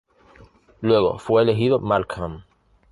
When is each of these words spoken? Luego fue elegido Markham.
Luego 0.81 1.19
fue 1.19 1.43
elegido 1.43 1.77
Markham. 1.77 2.43